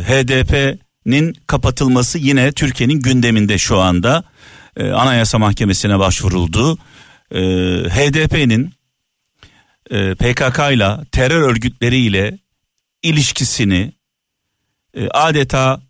HDP'nin 0.02 1.34
kapatılması 1.46 2.18
yine 2.18 2.52
Türkiye'nin 2.52 3.00
gündeminde 3.00 3.58
şu 3.58 3.78
anda. 3.78 4.24
E, 4.76 4.90
Anayasa 4.90 5.38
Mahkemesi'ne 5.38 5.98
başvuruldu. 5.98 6.78
E, 7.30 7.40
HDP'nin 7.88 8.72
e, 9.90 10.14
PKK 10.14 10.58
ile 10.72 10.96
terör 11.12 11.42
örgütleriyle 11.42 12.38
ilişkisini 13.02 13.92
e, 14.94 15.08
adeta 15.08 15.80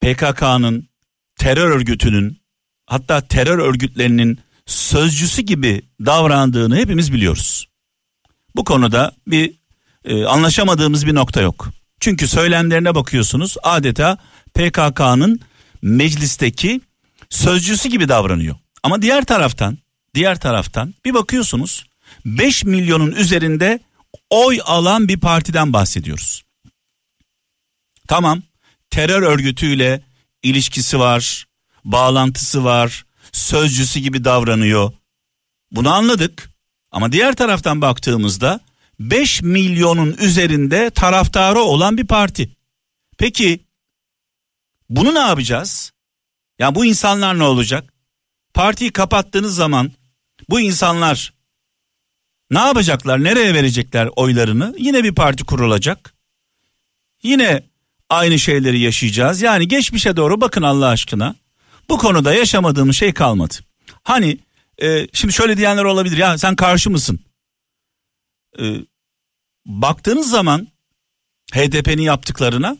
PKK'nın 0.00 0.93
terör 1.36 1.70
örgütünün 1.70 2.40
hatta 2.86 3.20
terör 3.20 3.58
örgütlerinin 3.58 4.38
sözcüsü 4.66 5.42
gibi 5.42 5.82
davrandığını 6.06 6.76
hepimiz 6.76 7.12
biliyoruz. 7.12 7.68
Bu 8.56 8.64
konuda 8.64 9.12
bir 9.26 9.52
e, 10.04 10.24
anlaşamadığımız 10.24 11.06
bir 11.06 11.14
nokta 11.14 11.40
yok. 11.40 11.68
Çünkü 12.00 12.28
söylemlerine 12.28 12.94
bakıyorsunuz 12.94 13.56
adeta 13.62 14.18
PKK'nın 14.54 15.40
meclisteki 15.82 16.80
sözcüsü 17.30 17.88
gibi 17.88 18.08
davranıyor. 18.08 18.56
Ama 18.82 19.02
diğer 19.02 19.24
taraftan, 19.24 19.78
diğer 20.14 20.40
taraftan 20.40 20.94
bir 21.04 21.14
bakıyorsunuz 21.14 21.84
5 22.24 22.64
milyonun 22.64 23.12
üzerinde 23.12 23.80
oy 24.30 24.58
alan 24.64 25.08
bir 25.08 25.20
partiden 25.20 25.72
bahsediyoruz. 25.72 26.44
Tamam 28.08 28.42
terör 28.90 29.22
örgütüyle 29.22 30.02
ilişkisi 30.44 30.98
var, 30.98 31.46
bağlantısı 31.84 32.64
var, 32.64 33.04
sözcüsü 33.32 34.00
gibi 34.00 34.24
davranıyor. 34.24 34.92
Bunu 35.70 35.92
anladık. 35.92 36.50
Ama 36.90 37.12
diğer 37.12 37.34
taraftan 37.34 37.80
baktığımızda 37.80 38.60
5 39.00 39.42
milyonun 39.42 40.12
üzerinde 40.12 40.90
taraftarı 40.90 41.60
olan 41.60 41.98
bir 41.98 42.06
parti. 42.06 42.56
Peki 43.18 43.64
bunu 44.90 45.14
ne 45.14 45.18
yapacağız? 45.18 45.92
Ya 46.58 46.74
bu 46.74 46.84
insanlar 46.84 47.38
ne 47.38 47.44
olacak? 47.44 47.92
Partiyi 48.54 48.92
kapattığınız 48.92 49.54
zaman 49.54 49.92
bu 50.50 50.60
insanlar 50.60 51.34
ne 52.50 52.58
yapacaklar? 52.58 53.24
Nereye 53.24 53.54
verecekler 53.54 54.08
oylarını? 54.16 54.74
Yine 54.78 55.04
bir 55.04 55.14
parti 55.14 55.44
kurulacak. 55.44 56.14
Yine 57.22 57.62
aynı 58.10 58.38
şeyleri 58.38 58.80
yaşayacağız. 58.80 59.42
Yani 59.42 59.68
geçmişe 59.68 60.16
doğru 60.16 60.40
bakın 60.40 60.62
Allah 60.62 60.88
aşkına. 60.88 61.34
Bu 61.88 61.98
konuda 61.98 62.34
yaşamadığımız 62.34 62.96
şey 62.96 63.12
kalmadı. 63.14 63.54
Hani 64.02 64.38
e, 64.82 65.08
şimdi 65.12 65.34
şöyle 65.34 65.56
diyenler 65.56 65.84
olabilir 65.84 66.16
ya 66.16 66.38
sen 66.38 66.56
karşı 66.56 66.90
mısın? 66.90 67.20
E, 68.60 68.64
baktığınız 69.66 70.30
zaman 70.30 70.68
HDP'nin 71.54 72.02
yaptıklarına 72.02 72.76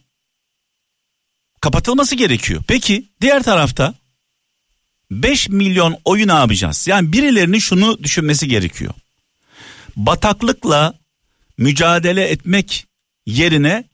kapatılması 1.60 2.14
gerekiyor. 2.14 2.62
Peki 2.68 3.08
diğer 3.20 3.42
tarafta 3.42 3.94
5 5.10 5.48
milyon 5.48 5.96
oyu 6.04 6.28
ne 6.28 6.32
yapacağız? 6.32 6.88
Yani 6.88 7.12
birilerinin 7.12 7.58
şunu 7.58 8.02
düşünmesi 8.02 8.48
gerekiyor. 8.48 8.94
Bataklıkla 9.96 10.94
mücadele 11.58 12.28
etmek 12.28 12.86
yerine 13.26 13.84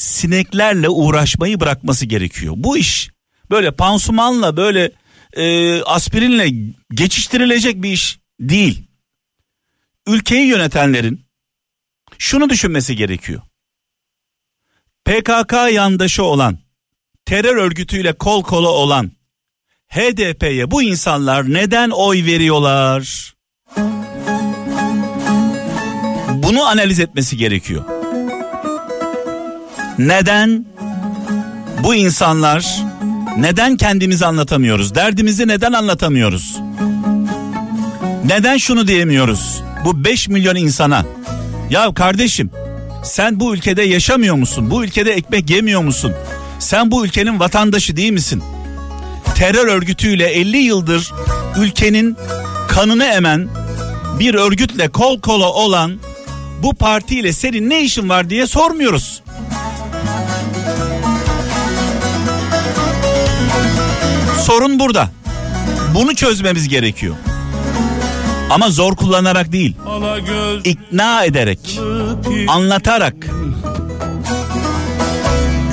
sineklerle 0.00 0.88
uğraşmayı 0.88 1.60
bırakması 1.60 2.06
gerekiyor. 2.06 2.54
Bu 2.56 2.78
iş 2.78 3.10
böyle 3.50 3.70
pansumanla 3.70 4.56
böyle 4.56 4.92
e, 5.32 5.82
aspirinle 5.82 6.74
geçiştirilecek 6.90 7.82
bir 7.82 7.92
iş 7.92 8.18
değil. 8.40 8.86
Ülkeyi 10.06 10.46
yönetenlerin 10.46 11.26
şunu 12.18 12.50
düşünmesi 12.50 12.96
gerekiyor. 12.96 13.42
PKK 15.04 15.52
yandaşı 15.72 16.22
olan, 16.24 16.58
terör 17.24 17.56
örgütüyle 17.56 18.12
kol 18.12 18.42
kola 18.42 18.68
olan 18.68 19.12
HDP'ye 19.88 20.70
bu 20.70 20.82
insanlar 20.82 21.52
neden 21.52 21.90
oy 21.90 22.24
veriyorlar? 22.24 23.34
Bunu 26.42 26.64
analiz 26.64 27.00
etmesi 27.00 27.36
gerekiyor. 27.36 27.99
Neden 30.06 30.66
bu 31.84 31.94
insanlar 31.94 32.84
neden 33.38 33.76
kendimizi 33.76 34.26
anlatamıyoruz? 34.26 34.94
Derdimizi 34.94 35.48
neden 35.48 35.72
anlatamıyoruz? 35.72 36.56
Neden 38.24 38.56
şunu 38.56 38.86
diyemiyoruz? 38.86 39.62
Bu 39.84 40.04
5 40.04 40.28
milyon 40.28 40.56
insana. 40.56 41.04
Ya 41.70 41.94
kardeşim 41.94 42.50
sen 43.04 43.40
bu 43.40 43.54
ülkede 43.54 43.82
yaşamıyor 43.82 44.34
musun? 44.34 44.70
Bu 44.70 44.84
ülkede 44.84 45.12
ekmek 45.12 45.50
yemiyor 45.50 45.82
musun? 45.82 46.12
Sen 46.58 46.90
bu 46.90 47.04
ülkenin 47.04 47.40
vatandaşı 47.40 47.96
değil 47.96 48.12
misin? 48.12 48.42
Terör 49.34 49.66
örgütüyle 49.66 50.26
50 50.26 50.56
yıldır 50.56 51.12
ülkenin 51.58 52.16
kanını 52.68 53.04
emen 53.04 53.48
bir 54.18 54.34
örgütle 54.34 54.88
kol 54.88 55.20
kola 55.20 55.52
olan 55.52 55.98
bu 56.62 56.74
partiyle 56.74 57.32
senin 57.32 57.70
ne 57.70 57.82
işin 57.82 58.08
var 58.08 58.30
diye 58.30 58.46
sormuyoruz. 58.46 59.22
Sorun 64.50 64.78
burada. 64.78 65.08
Bunu 65.94 66.14
çözmemiz 66.14 66.68
gerekiyor. 66.68 67.14
Ama 68.50 68.70
zor 68.70 68.96
kullanarak 68.96 69.52
değil. 69.52 69.76
ikna 70.64 71.24
ederek, 71.24 71.80
anlatarak. 72.48 73.14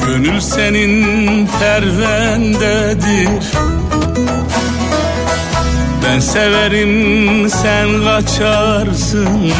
Gönül 0.05 0.39
senin 0.39 1.47
pervendedir 1.59 3.43
Ben 6.03 6.19
severim 6.19 7.49
sen 7.49 8.03
kaçarsın 8.03 9.51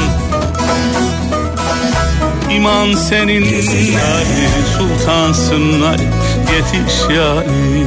İman 2.52 2.94
senin 2.94 3.44
Ali 3.44 4.50
sultansın 4.78 5.82
Ali 5.82 6.08
yetiş 6.56 6.96
yani 7.18 7.86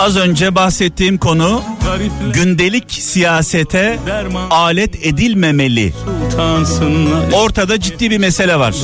Az 0.00 0.16
önce 0.16 0.54
bahsettiğim 0.54 1.18
konu 1.18 1.62
gündelik 2.32 2.92
siyasete 2.92 3.98
alet 4.50 5.06
edilmemeli. 5.06 5.92
Ortada 7.32 7.80
ciddi 7.80 8.10
bir 8.10 8.18
mesele 8.18 8.58
var. 8.58 8.74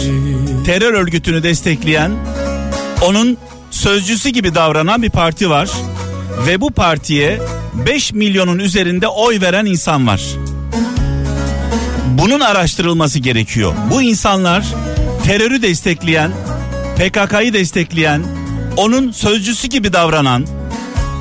Terör 0.66 0.94
örgütünü 0.94 1.42
destekleyen, 1.42 2.10
onun 3.02 3.38
sözcüsü 3.70 4.28
gibi 4.28 4.54
davranan 4.54 5.02
bir 5.02 5.10
parti 5.10 5.50
var. 5.50 5.70
Ve 6.46 6.60
bu 6.60 6.70
partiye 6.70 7.40
5 7.86 8.12
milyonun 8.12 8.58
üzerinde 8.58 9.08
oy 9.08 9.40
veren 9.40 9.66
insan 9.66 10.06
var. 10.06 10.22
Bunun 12.06 12.40
araştırılması 12.40 13.18
gerekiyor. 13.18 13.72
Bu 13.90 14.02
insanlar 14.02 14.66
terörü 15.24 15.62
destekleyen, 15.62 16.30
PKK'yı 16.96 17.52
destekleyen, 17.52 18.22
onun 18.76 19.10
sözcüsü 19.10 19.68
gibi 19.68 19.92
davranan, 19.92 20.46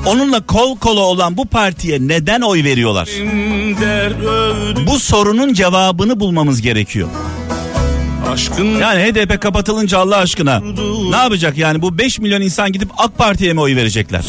onunla 0.06 0.40
kol 0.46 0.76
kola 0.76 1.00
olan 1.00 1.36
bu 1.36 1.46
partiye 1.46 1.98
neden 2.00 2.40
oy 2.40 2.64
veriyorlar? 2.64 3.08
Bu 4.86 4.98
sorunun 4.98 5.52
cevabını 5.54 6.20
bulmamız 6.20 6.60
gerekiyor. 6.62 7.08
aşkın 8.32 8.64
Yani 8.64 9.02
HDP 9.02 9.40
kapatılınca 9.42 9.98
Allah 9.98 10.16
aşkına 10.16 10.62
ne 11.10 11.16
yapacak 11.16 11.58
yani 11.58 11.82
bu 11.82 11.98
5 11.98 12.18
milyon 12.18 12.40
insan 12.40 12.72
gidip 12.72 12.88
AK 12.98 13.18
Parti'ye 13.18 13.52
mi 13.52 13.60
oy 13.60 13.76
verecekler? 13.76 14.24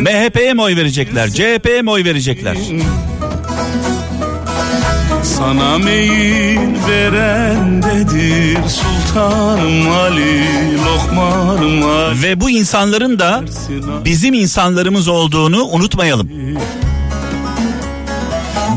MHP'ye 0.00 0.54
mi 0.54 0.62
oy 0.62 0.76
verecekler? 0.76 1.28
CHP'ye 1.30 1.82
mi 1.82 1.90
oy 1.90 2.04
verecekler? 2.04 2.56
Sana 5.42 5.78
meyil 5.78 6.58
verendedir 6.88 8.58
Sultanım 8.68 9.90
Ali 9.90 10.44
Lokmanım 10.84 11.90
Ali. 11.90 12.22
Ve 12.22 12.40
bu 12.40 12.50
insanların 12.50 13.18
da 13.18 13.42
bizim 14.04 14.34
insanlarımız 14.34 15.08
olduğunu 15.08 15.64
unutmayalım. 15.64 16.28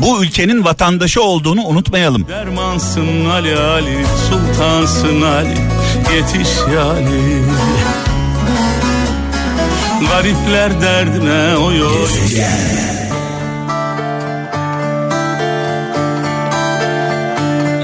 Bu 0.02 0.24
ülkenin 0.24 0.64
vatandaşı 0.64 1.22
olduğunu 1.22 1.62
unutmayalım. 1.62 2.28
Dermansın 2.28 3.24
Ali 3.24 3.58
Ali 3.58 4.06
Sultansın 4.30 5.22
Ali. 5.22 5.58
Yetiş 6.16 6.48
yani. 6.76 7.42
Garipler 10.10 10.80
derdine 10.82 11.56
oy 11.56 11.82
oy 11.82 12.08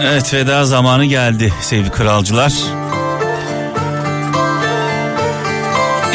Evet 0.05 0.35
veda 0.35 0.65
zamanı 0.65 1.05
geldi 1.05 1.53
sevgili 1.61 1.91
kralcılar. 1.91 2.53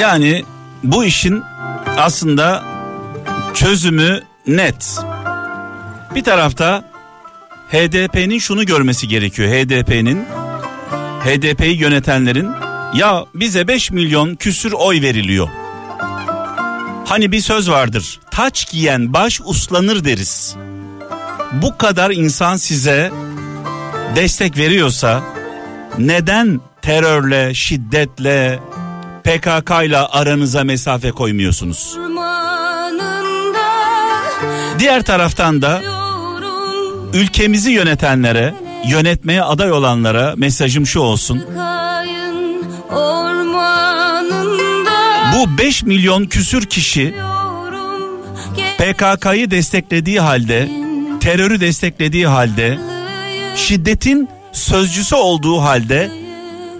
Yani 0.02 0.46
bu 0.84 1.06
işin 1.06 1.44
aslında 1.98 2.64
çözümü 3.54 4.22
net. 4.48 5.00
Bir 6.16 6.24
tarafta 6.24 6.84
HDP'nin 7.70 8.40
şunu 8.40 8.66
görmesi 8.66 9.08
gerekiyor. 9.08 9.50
HDP'nin 9.50 10.26
HDP'yi 11.24 11.78
yönetenlerin 11.78 12.50
ya 12.94 13.26
bize 13.36 13.68
5 13.68 13.92
milyon 13.92 14.36
küsür 14.36 14.72
oy 14.72 15.02
veriliyor. 15.02 15.48
Hani 17.06 17.32
bir 17.32 17.42
söz 17.42 17.70
vardır. 17.70 18.20
Taç 18.32 18.72
giyen 18.72 19.14
baş 19.14 19.42
uslanır 19.46 20.06
deriz. 20.06 20.56
Bu 21.52 21.78
kadar 21.78 22.12
insan 22.12 22.56
size 22.56 23.12
destek 24.16 24.58
veriyorsa 24.58 25.24
neden 25.98 26.62
terörle, 26.82 27.54
şiddetle, 27.54 28.60
PKK 29.24 29.72
ile 29.86 29.98
aranıza 29.98 30.64
mesafe 30.64 31.12
koymuyorsunuz? 31.12 31.98
Diğer 34.80 35.04
taraftan 35.04 35.62
da 35.62 35.82
ülkemizi 37.14 37.72
yönetenlere, 37.72 38.54
yönetmeye 38.88 39.44
aday 39.44 39.72
olanlara 39.72 40.34
mesajım 40.38 40.88
şu 40.88 41.00
olsun. 41.00 41.44
Bu 45.36 45.58
5 45.58 45.84
milyon 45.84 46.26
küsür 46.26 46.66
kişi 46.66 47.16
PKK'yı 48.78 49.52
desteklediği 49.52 50.20
halde, 50.20 50.70
terörü 51.20 51.62
desteklediği 51.62 52.28
halde, 52.28 52.80
şiddetin 53.58 54.30
sözcüsü 54.54 55.16
olduğu 55.16 55.62
halde 55.62 56.12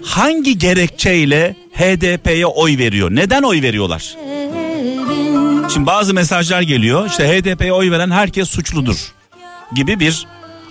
hangi 0.04 0.58
gerekçeyle 0.58 1.56
HDP'ye 1.72 2.46
oy 2.46 2.78
veriyor? 2.78 3.10
Neden 3.10 3.42
oy 3.42 3.62
veriyorlar? 3.62 4.14
Şimdi 5.72 5.86
bazı 5.86 6.14
mesajlar 6.14 6.62
geliyor. 6.62 7.06
İşte 7.06 7.28
HDP'ye 7.28 7.72
oy 7.72 7.90
veren 7.90 8.10
herkes 8.10 8.48
suçludur 8.48 9.12
gibi 9.74 10.00
bir 10.00 10.26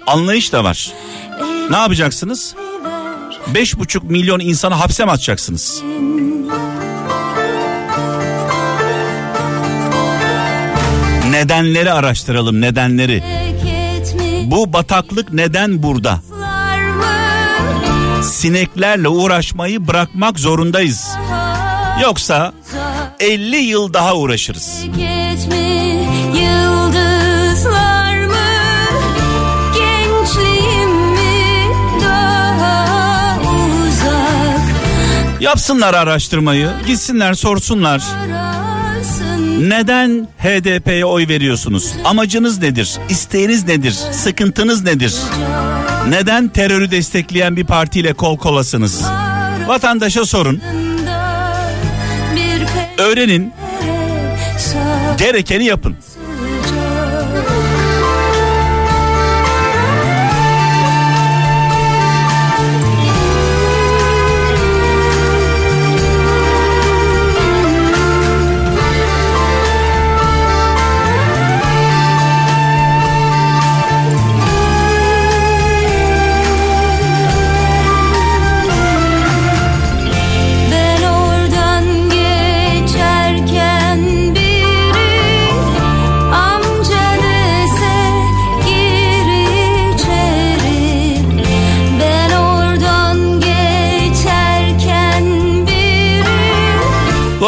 anlayış 0.07 0.53
da 0.53 0.63
var. 0.63 0.91
Ne 1.69 1.77
yapacaksınız? 1.77 2.55
5,5 3.53 4.03
milyon 4.03 4.39
insanı 4.39 4.73
hapse 4.73 5.05
mi 5.05 5.11
atacaksınız? 5.11 5.83
Nedenleri 11.31 11.91
araştıralım, 11.91 12.61
nedenleri. 12.61 13.23
Bu 14.51 14.73
bataklık 14.73 15.33
neden 15.33 15.83
burada? 15.83 16.21
Sineklerle 18.23 19.07
uğraşmayı 19.07 19.87
bırakmak 19.87 20.39
zorundayız. 20.39 21.07
Yoksa 22.01 22.53
50 23.19 23.55
yıl 23.55 23.93
daha 23.93 24.15
uğraşırız. 24.15 24.85
Yapsınlar 35.39 35.93
araştırmayı, 35.93 36.69
gitsinler 36.87 37.33
sorsunlar. 37.33 38.03
Neden 39.59 40.27
HDP'ye 40.37 41.05
oy 41.05 41.27
veriyorsunuz? 41.27 41.93
Amacınız 42.05 42.61
nedir? 42.61 42.97
İsteğiniz 43.09 43.67
nedir? 43.67 43.91
Sıkıntınız 44.11 44.83
nedir? 44.83 45.15
Neden 46.09 46.47
terörü 46.47 46.91
destekleyen 46.91 47.55
bir 47.55 47.65
partiyle 47.65 48.13
kol 48.13 48.37
kolasınız? 48.37 49.03
Vatandaşa 49.67 50.25
sorun, 50.25 50.61
öğrenin, 52.97 53.53
gerekeni 55.17 55.65
yapın. 55.65 55.95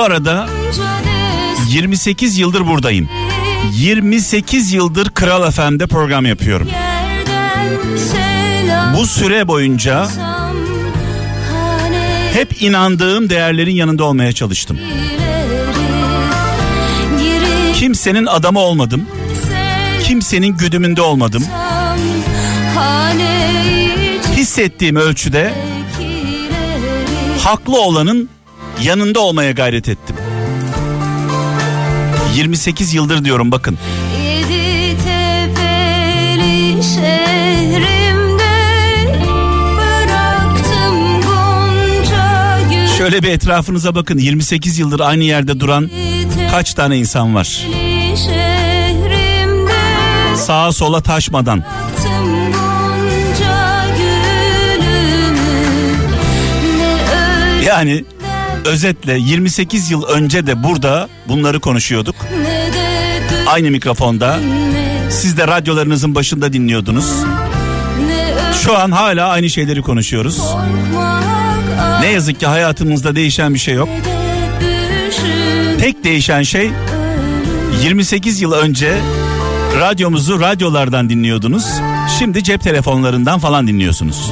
Arada 0.10 0.42
amca 0.42 0.84
dese 1.58 1.78
28 1.78 2.38
yıldır 2.38 2.68
buradayım. 2.68 3.10
28 3.74 4.74
yıldır 4.74 5.10
Kral 5.10 5.52
FM'de 5.52 5.88
program 5.88 6.26
yapıyorum. 6.26 6.68
Bu 8.98 9.08
süre 9.08 9.48
boyunca 9.48 10.08
hep 12.34 12.62
inandığım 12.62 13.30
değerlerin 13.30 13.76
yanında 13.76 14.04
olmaya 14.04 14.32
çalıştım. 14.32 14.80
Kimsenin 17.76 18.26
adamı 18.26 18.60
olmadım. 18.60 19.06
Kimsenin 20.04 20.58
güdümünde 20.58 21.02
olmadım. 21.02 21.44
Hissettiğim 24.36 24.96
ölçüde 24.96 25.54
haklı 27.44 27.82
olanın 27.82 28.30
yanında 28.84 29.20
olmaya 29.20 29.52
gayret 29.52 29.90
ettim. 29.90 30.16
28 32.36 32.94
yıldır 32.94 33.26
diyorum 33.26 33.52
bakın. 33.52 33.78
Şöyle 42.98 43.24
bir 43.24 43.30
etrafınıza 43.30 43.96
bakın 43.96 44.18
28 44.18 44.80
yıldır 44.80 45.00
aynı 45.00 45.24
yerde 45.24 45.60
duran 45.60 45.90
kaç 46.52 46.74
tane 46.74 46.98
insan 46.98 47.36
var? 47.36 47.66
Sağa 50.36 50.72
sola 50.72 51.02
taşmadan. 51.02 51.64
Yani 57.66 58.06
özetle 58.66 59.18
28 59.20 59.92
yıl 59.92 60.04
önce 60.04 60.48
de 60.48 60.64
burada 60.64 61.10
bunları 61.28 61.60
konuşuyorduk. 61.60 62.16
Aynı 63.48 63.72
mikrofonda. 63.72 64.40
Siz 65.10 65.38
de 65.38 65.48
radyolarınızın 65.48 66.16
başında 66.16 66.54
dinliyordunuz. 66.54 67.06
Şu 68.64 68.78
an 68.78 68.92
hala 68.92 69.28
aynı 69.28 69.50
şeyleri 69.50 69.82
konuşuyoruz. 69.82 70.42
Ne 72.02 72.08
yazık 72.08 72.40
ki 72.40 72.48
hayatımızda 72.48 73.16
değişen 73.16 73.54
bir 73.54 73.60
şey 73.60 73.74
yok. 73.74 73.90
Tek 75.80 76.04
değişen 76.04 76.44
şey 76.44 76.72
28 77.84 78.42
yıl 78.42 78.52
önce 78.52 78.98
radyomuzu 79.80 80.40
radyolardan 80.40 81.10
dinliyordunuz. 81.10 81.66
Şimdi 82.20 82.44
cep 82.44 82.62
telefonlarından 82.62 83.40
falan 83.40 83.68
dinliyorsunuz. 83.68 84.32